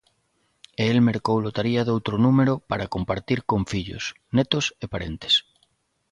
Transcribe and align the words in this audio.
E 0.81 0.85
el 0.93 0.99
mercou 1.09 1.37
lotaría 1.41 1.81
doutro 1.87 2.15
número 2.25 2.53
para 2.69 2.91
compartir 2.95 3.39
con 3.49 3.61
fillos, 3.71 4.03
netos 4.35 4.65
e 4.83 4.85
parentes. 4.93 5.33